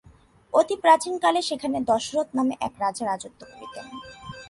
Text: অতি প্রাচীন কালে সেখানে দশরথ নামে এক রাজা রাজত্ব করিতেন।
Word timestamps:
অতি 0.53 0.75
প্রাচীন 0.83 1.13
কালে 1.23 1.41
সেখানে 1.49 1.77
দশরথ 1.89 2.29
নামে 2.37 2.53
এক 2.67 2.73
রাজা 2.83 3.03
রাজত্ব 3.05 3.41
করিতেন। 3.51 3.85